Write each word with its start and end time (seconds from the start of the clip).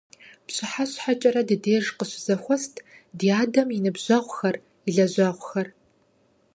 ПщыхьэщхьэкӀэрэ 0.45 1.41
ди 1.47 1.57
деж 1.63 1.85
къыщызэхуэст 1.97 2.75
ди 3.17 3.27
адэм 3.41 3.69
и 3.77 3.79
ныбжьэгъухэр, 3.83 4.55
и 4.87 4.89
лэжьэгъухэр. 4.95 5.67